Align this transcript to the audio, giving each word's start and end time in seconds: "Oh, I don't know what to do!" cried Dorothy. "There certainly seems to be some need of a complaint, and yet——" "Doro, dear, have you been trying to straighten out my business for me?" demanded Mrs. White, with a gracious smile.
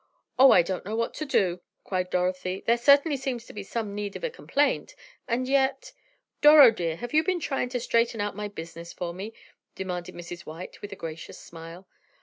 "Oh, 0.39 0.49
I 0.49 0.63
don't 0.63 0.83
know 0.83 0.95
what 0.95 1.13
to 1.13 1.25
do!" 1.25 1.61
cried 1.83 2.09
Dorothy. 2.09 2.63
"There 2.65 2.75
certainly 2.75 3.15
seems 3.17 3.45
to 3.45 3.53
be 3.53 3.61
some 3.61 3.93
need 3.93 4.15
of 4.15 4.23
a 4.23 4.31
complaint, 4.31 4.95
and 5.27 5.47
yet——" 5.47 5.91
"Doro, 6.41 6.71
dear, 6.71 6.95
have 6.95 7.13
you 7.13 7.23
been 7.23 7.39
trying 7.39 7.69
to 7.69 7.79
straighten 7.79 8.19
out 8.19 8.35
my 8.35 8.47
business 8.47 8.93
for 8.93 9.13
me?" 9.13 9.31
demanded 9.75 10.15
Mrs. 10.15 10.43
White, 10.43 10.81
with 10.81 10.91
a 10.91 10.95
gracious 10.95 11.37
smile. 11.37 11.87